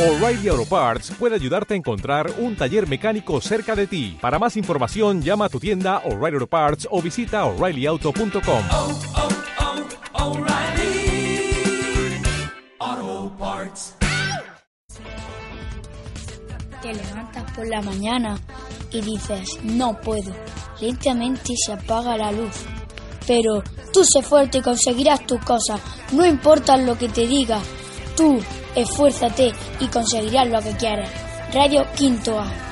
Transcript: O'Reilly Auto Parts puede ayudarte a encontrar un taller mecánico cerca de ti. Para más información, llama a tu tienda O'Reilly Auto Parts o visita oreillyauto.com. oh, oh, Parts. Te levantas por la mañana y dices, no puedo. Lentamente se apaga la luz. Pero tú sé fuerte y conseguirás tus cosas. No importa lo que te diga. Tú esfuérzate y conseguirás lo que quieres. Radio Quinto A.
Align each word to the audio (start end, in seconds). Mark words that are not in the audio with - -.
O'Reilly 0.00 0.48
Auto 0.48 0.64
Parts 0.64 1.10
puede 1.18 1.34
ayudarte 1.34 1.74
a 1.74 1.76
encontrar 1.76 2.32
un 2.38 2.56
taller 2.56 2.88
mecánico 2.88 3.38
cerca 3.42 3.76
de 3.76 3.86
ti. 3.86 4.16
Para 4.18 4.38
más 4.38 4.56
información, 4.56 5.20
llama 5.20 5.44
a 5.44 5.48
tu 5.50 5.60
tienda 5.60 5.98
O'Reilly 6.06 6.36
Auto 6.36 6.46
Parts 6.46 6.88
o 6.90 7.02
visita 7.02 7.44
oreillyauto.com. 7.44 8.62
oh, 8.72 8.98
oh, 12.80 13.32
Parts. 13.38 13.94
Te 16.80 16.94
levantas 16.94 17.52
por 17.52 17.66
la 17.66 17.82
mañana 17.82 18.38
y 18.90 19.02
dices, 19.02 19.58
no 19.64 20.00
puedo. 20.00 20.32
Lentamente 20.80 21.52
se 21.54 21.74
apaga 21.74 22.16
la 22.16 22.32
luz. 22.32 22.64
Pero 23.26 23.62
tú 23.92 24.02
sé 24.02 24.22
fuerte 24.22 24.58
y 24.58 24.62
conseguirás 24.62 25.26
tus 25.26 25.44
cosas. 25.44 25.78
No 26.12 26.24
importa 26.24 26.78
lo 26.78 26.96
que 26.96 27.10
te 27.10 27.26
diga. 27.26 27.60
Tú 28.16 28.40
esfuérzate 28.74 29.52
y 29.80 29.86
conseguirás 29.88 30.48
lo 30.48 30.60
que 30.60 30.76
quieres. 30.76 31.10
Radio 31.52 31.84
Quinto 31.96 32.38
A. 32.38 32.69